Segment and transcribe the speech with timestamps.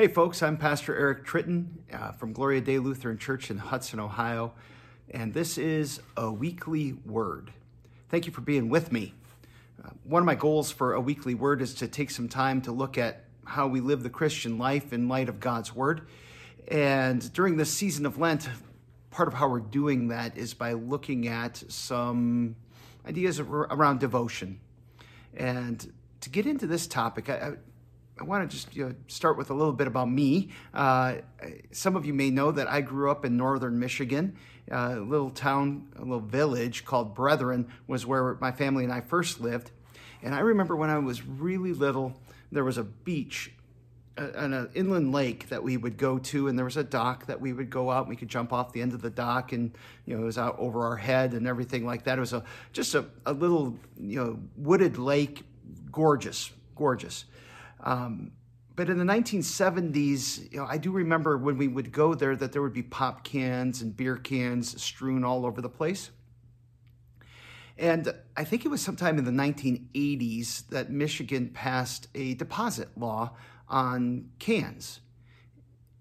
[0.00, 4.54] Hey, folks, I'm Pastor Eric Tritton uh, from Gloria Dei Lutheran Church in Hudson, Ohio,
[5.10, 7.52] and this is a weekly word.
[8.08, 9.12] Thank you for being with me.
[9.84, 12.72] Uh, one of my goals for a weekly word is to take some time to
[12.72, 16.08] look at how we live the Christian life in light of God's word.
[16.68, 18.48] And during this season of Lent,
[19.10, 22.56] part of how we're doing that is by looking at some
[23.06, 24.60] ideas around devotion.
[25.34, 25.92] And
[26.22, 27.56] to get into this topic, I,
[28.20, 30.50] I want to just you know, start with a little bit about me.
[30.74, 31.16] Uh,
[31.72, 34.36] some of you may know that I grew up in northern Michigan.
[34.70, 39.00] Uh, a little town, a little village called Brethren was where my family and I
[39.00, 39.70] first lived.
[40.22, 42.14] And I remember when I was really little,
[42.52, 43.52] there was a beach
[44.18, 47.40] and an inland lake that we would go to, and there was a dock that
[47.40, 48.00] we would go out.
[48.00, 50.36] And we could jump off the end of the dock, and you know it was
[50.36, 52.18] out over our head and everything like that.
[52.18, 52.44] It was a
[52.74, 55.42] just a, a little you know wooded lake,
[55.90, 57.24] gorgeous, gorgeous.
[57.82, 58.32] Um,
[58.76, 62.52] but in the 1970s, you know, I do remember when we would go there that
[62.52, 66.10] there would be pop cans and beer cans strewn all over the place.
[67.76, 73.36] And I think it was sometime in the 1980s that Michigan passed a deposit law
[73.68, 75.00] on cans.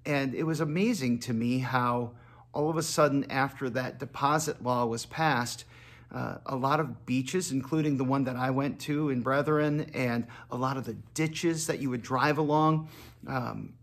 [0.05, 2.11] And it was amazing to me how
[2.53, 5.65] all of a sudden, after that deposit law was passed,
[6.13, 10.25] uh, a lot of beaches, including the one that I went to in Brethren, and
[10.49, 12.89] a lot of the ditches that you would drive along,
[13.27, 13.73] um,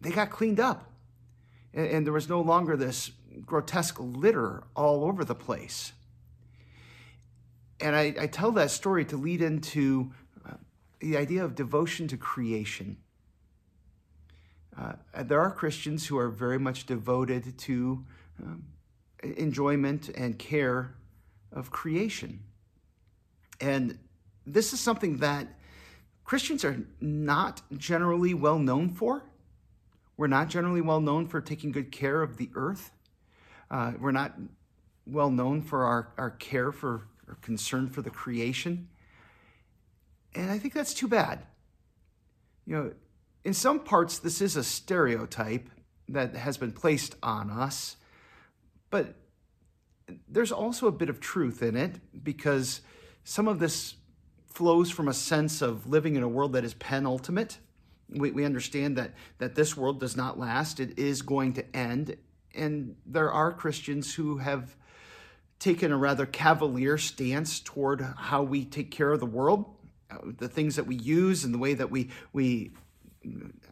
[0.00, 0.90] they got cleaned up.
[1.72, 3.10] And, and, there was no longer this
[3.44, 5.92] grotesque litter all over the place.
[7.80, 10.12] And I, I tell that story to lead into
[10.46, 10.54] uh,
[11.00, 12.98] the idea of devotion to creation.
[14.78, 18.04] Uh, there are Christians who are very much devoted to
[18.42, 18.64] um,
[19.22, 20.95] enjoyment and care
[21.56, 22.40] of creation.
[23.60, 23.98] And
[24.46, 25.48] this is something that
[26.24, 29.24] Christians are not generally well known for.
[30.16, 32.92] We're not generally well known for taking good care of the earth.
[33.70, 34.34] Uh, we're not
[35.06, 38.88] well known for our, our care for or concern for the creation.
[40.34, 41.44] And I think that's too bad.
[42.66, 42.92] You know,
[43.44, 45.70] in some parts, this is a stereotype
[46.08, 47.96] that has been placed on us,
[48.90, 49.14] but
[50.28, 52.80] there's also a bit of truth in it because
[53.24, 53.94] some of this
[54.46, 57.58] flows from a sense of living in a world that is penultimate.
[58.08, 62.16] We, we understand that, that this world does not last, it is going to end.
[62.54, 64.76] And there are Christians who have
[65.58, 69.66] taken a rather cavalier stance toward how we take care of the world,
[70.10, 72.70] uh, the things that we use, and the way that we, we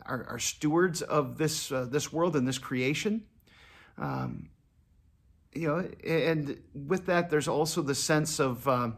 [0.04, 3.22] are, are stewards of this, uh, this world and this creation.
[3.96, 4.48] Um,
[5.54, 8.90] you know, and with that, there's also the sense of uh,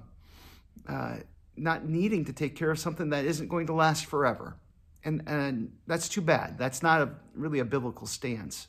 [0.88, 1.16] uh,
[1.56, 4.56] not needing to take care of something that isn't going to last forever.
[5.04, 6.58] And, and that's too bad.
[6.58, 8.68] That's not a, really a biblical stance.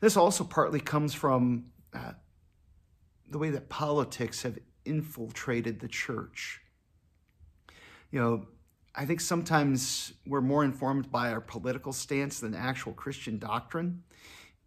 [0.00, 2.12] This also partly comes from uh,
[3.30, 6.60] the way that politics have infiltrated the church.
[8.10, 8.46] You know,
[8.94, 14.02] I think sometimes we're more informed by our political stance than actual Christian doctrine.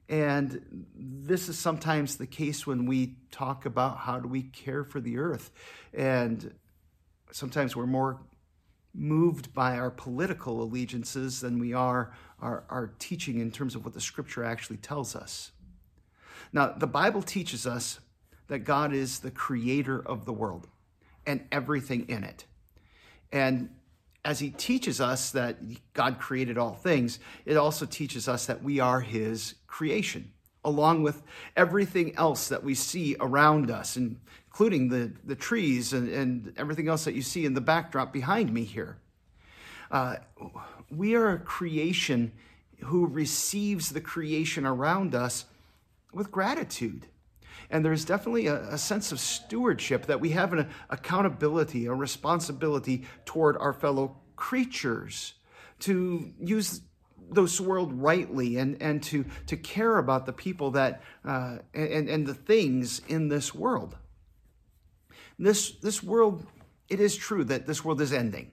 [0.10, 5.02] And this is sometimes the case when we talk about how do we care for
[5.02, 5.52] the earth.
[5.94, 6.54] And
[7.32, 8.20] sometimes we're more
[8.94, 13.94] moved by our political allegiances than we are our, our teaching in terms of what
[13.94, 15.52] the scripture actually tells us.
[16.54, 18.00] Now, the Bible teaches us
[18.48, 20.68] that God is the creator of the world
[21.26, 22.46] and everything in it.
[23.32, 23.70] And
[24.28, 25.58] as he teaches us that
[25.94, 30.34] God created all things, it also teaches us that we are his creation,
[30.66, 31.24] along with
[31.56, 37.06] everything else that we see around us, including the, the trees and, and everything else
[37.06, 38.98] that you see in the backdrop behind me here.
[39.90, 40.18] Uh,
[40.92, 42.34] we are a creation
[42.84, 45.46] who receives the creation around us
[46.12, 47.08] with gratitude.
[47.70, 53.06] And there's definitely a, a, sense of stewardship that we have an accountability, a responsibility
[53.26, 55.34] toward our fellow creatures
[55.80, 56.82] to use
[57.30, 62.26] those world rightly and, and to, to care about the people that uh, and, and
[62.26, 63.98] the things in this world.
[65.38, 66.46] This, this world,
[66.90, 68.52] it is true that this world is ending.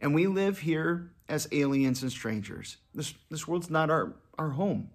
[0.00, 2.76] And we live here as aliens and strangers.
[2.94, 4.90] This, this world's not our, our home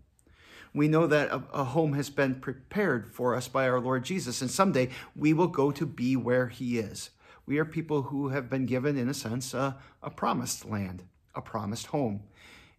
[0.73, 4.41] we know that a, a, home has been prepared for us by our Lord Jesus,
[4.41, 7.09] and someday we will go to be where He is.
[7.45, 11.03] We are people who have been given, in a sense, a, a promised land,
[11.35, 12.23] a promised home,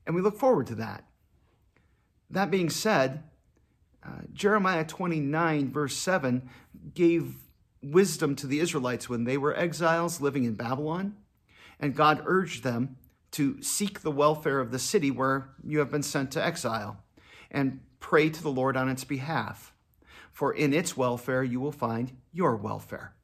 [0.06, 1.05] and we look forward to that.
[2.31, 3.25] That being said,
[4.05, 6.49] uh, Jeremiah 29, verse 7,
[6.95, 7.37] gave
[7.83, 11.15] wisdom to the Israelites when they were exiles living in Babylon,
[11.79, 12.97] and God urged them
[13.33, 17.03] to seek the welfare of the city where you have been sent to exile,
[17.52, 19.72] and pray to the Lord on its behalf.
[20.32, 23.14] For in its welfare you will find your welfare.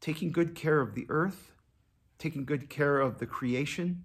[0.00, 1.52] Taking good care of the earth,
[2.18, 4.04] taking good care of the creation,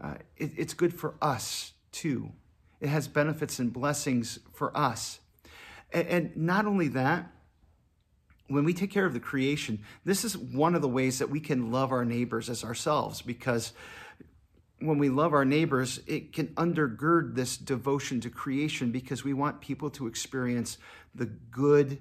[0.00, 2.32] uh, it, it's good for us too.
[2.80, 5.20] It has benefits and blessings for us.
[5.92, 7.30] And, and not only that,
[8.48, 11.40] when we take care of the creation, this is one of the ways that we
[11.40, 13.72] can love our neighbors as ourselves because
[14.86, 19.60] when we love our neighbors, it can undergird this devotion to creation because we want
[19.60, 20.78] people to experience
[21.14, 22.00] the good,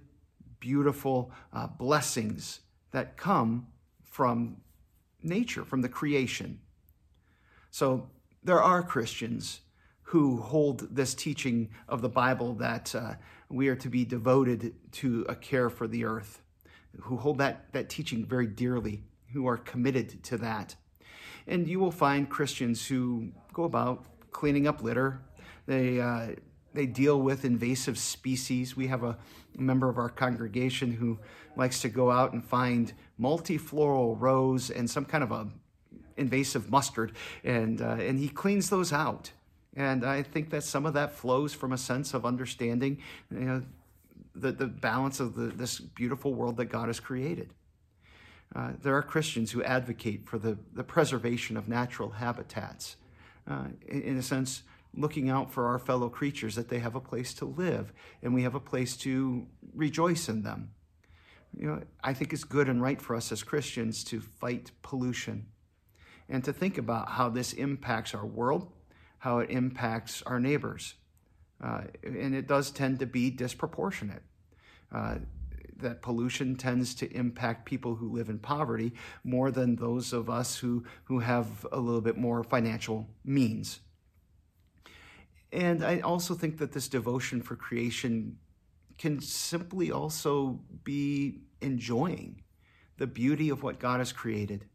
[0.59, 2.59] beautiful uh, blessings
[2.91, 3.67] that come
[4.03, 4.57] from
[5.21, 6.59] nature, from the creation.
[7.71, 8.09] So
[8.43, 9.61] there are Christians
[10.03, 13.13] who hold this teaching of the Bible that uh,
[13.49, 16.41] we are to be devoted to a care for the earth,
[17.01, 20.75] who hold that, that teaching very dearly, who are committed to that.
[21.47, 25.21] And you will find Christians who go about cleaning up litter.
[25.65, 26.27] They, uh,
[26.73, 28.75] they deal with invasive species.
[28.75, 29.17] We have a
[29.57, 31.19] member of our congregation who
[31.55, 35.47] likes to go out and find multifloral rose and some kind of a
[36.17, 37.11] invasive mustard,
[37.43, 39.31] and, uh, and he cleans those out.
[39.75, 42.99] And I think that some of that flows from a sense of understanding
[43.31, 43.63] you know,
[44.35, 47.49] the, the balance of the, this beautiful world that God has created.
[48.55, 52.95] Uh, there are Christians who advocate for the, the preservation of natural habitats.
[53.49, 54.63] Uh, in, in, a sense,
[54.95, 57.91] looking out for our fellow creatures that they have a place to live
[58.21, 60.71] and we have a place to rejoice in them.
[61.57, 65.47] You know, I think it's good and right for us as Christians to fight pollution
[66.29, 68.71] and to think about how this impacts our world
[69.23, 70.95] how it impacts our neighbors.
[71.63, 74.21] Uh, and it does tend to be disproportionate.
[75.77, 78.93] That pollution tends to impact people who live in poverty
[79.23, 83.79] more than those of us who, who have a little bit more financial means.
[85.51, 88.37] And I also think that this devotion for creation
[88.97, 92.41] can simply also be enjoying
[92.97, 94.65] the beauty of what God has created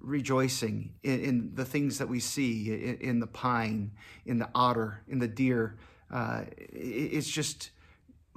[0.00, 3.92] rejoicing in, in, the things that we see in, in, the pine,
[4.26, 5.78] in the otter, in the deer.
[6.10, 6.42] Uh,
[6.72, 7.70] it's just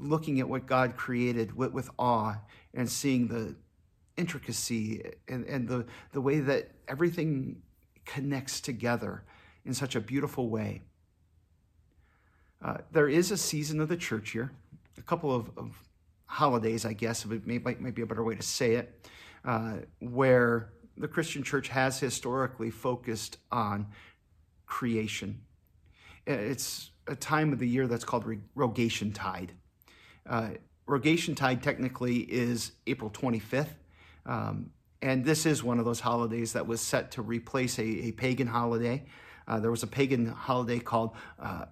[0.02, 2.36] looking at what God created with, with awe
[2.74, 3.56] and seeing the
[4.18, 7.62] intricacy and, and the, the way that everything
[8.06, 9.24] connects together
[9.66, 10.82] in such a beautiful way.
[12.64, 14.52] Uh, there is a season of the church year,
[14.98, 15.72] a couple of, of
[16.26, 19.10] holidays, I guess, it may, might, might be a better way to say it,
[19.46, 23.88] uh, where the Christian church has historically focused on
[24.66, 25.42] creation.
[26.28, 28.26] It's a time of the year that's called
[28.56, 29.54] Rogation Tide.
[30.28, 30.50] Uh,
[30.86, 33.70] Rogation Tide technically is April 25th.
[34.26, 34.72] Um,
[35.02, 38.48] and this is one of those holidays that was set to replace a, a pagan
[38.48, 39.04] holiday.
[39.48, 41.66] Uh, there was a pagan holiday called, uh,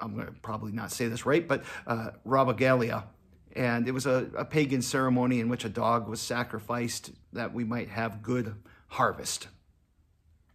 [0.00, 3.04] I'm going to probably not say this right, but uh, Rabagalia,
[3.54, 7.64] and it was a, a, pagan ceremony in which a dog was sacrificed that we
[7.64, 8.54] might have good
[8.88, 9.48] harvest.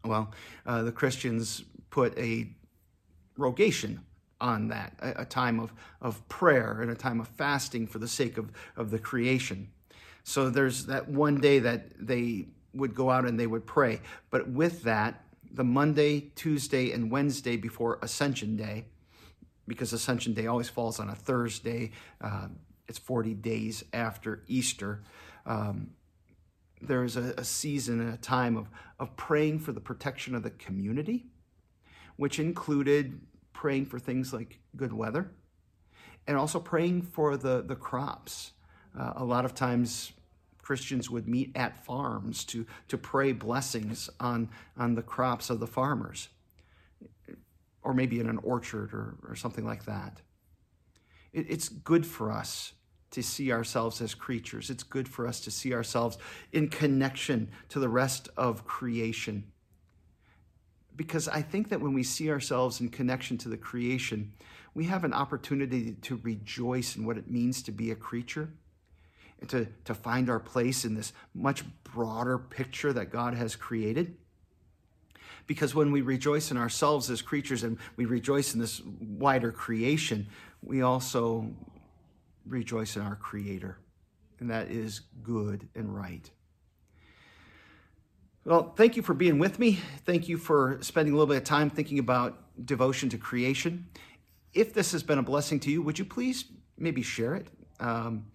[0.03, 0.31] Well,
[0.65, 2.49] uh, the Christians put a
[3.37, 4.01] rogation
[4.39, 8.07] on that, a, a, time of, of prayer and a time of fasting for the
[8.07, 9.69] sake of, of the creation.
[10.23, 14.01] So there's that one day that they would go out and they would pray.
[14.29, 18.85] But with that, the Monday, Tuesday, and Wednesday before Ascension Day,
[19.67, 21.91] because Ascension Day always falls on a Thursday,
[22.21, 22.47] uh,
[22.87, 25.03] it's 40 days after Easter.
[25.45, 25.91] Um,
[26.81, 30.51] there's a, a season and a time of, of praying for the protection of the
[30.51, 31.25] community,
[32.15, 33.19] which included
[33.57, 35.31] praying for things like good weather
[36.27, 38.51] and also praying for the, the crops.
[38.97, 40.11] Uh, a lot of times,
[40.61, 45.65] Christians would meet at farms to, to pray blessings on, on the crops of the
[45.65, 46.29] farmers,
[47.81, 50.21] or maybe in an orchard or, or something like that.
[51.33, 52.73] It, it's good for us
[53.11, 54.69] to see ourselves as creatures.
[54.69, 56.19] It's good for us to see ourselves
[56.51, 59.45] in connection to the rest of creation.
[60.97, 64.33] Because I think that when we see ourselves in connection to the creation,
[64.73, 68.49] we have an opportunity to rejoice in what it means to be a creature
[69.39, 74.17] and to, to find our place in this much broader picture that God has created.
[75.45, 80.27] Because when we rejoice in ourselves as creatures and we rejoice in this wider creation,
[80.61, 81.49] we also
[82.45, 83.77] rejoice in our Creator,
[84.39, 86.29] and that is good and right.
[88.47, 89.77] Well, thank you for being with me.
[90.05, 93.89] Thank you for spending a little bit of time thinking about devotion to creation.
[94.53, 96.45] If this has been a blessing to you, would you please
[96.77, 97.49] maybe share it?
[97.81, 98.27] Um,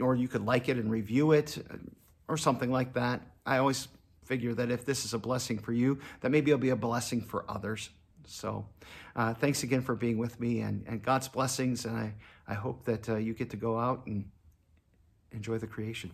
[0.00, 1.58] or you could like it and review it
[2.28, 3.20] or something like that.
[3.44, 3.88] I always
[4.24, 7.20] figure that if this is a blessing for you, that maybe it'll be a blessing
[7.20, 7.90] for others.
[8.26, 8.64] So
[9.14, 11.84] uh, thanks again for being with me and, and God's blessings.
[11.84, 12.14] And I,
[12.48, 14.30] I hope that uh, you get to go out and
[15.30, 16.10] enjoy the creation.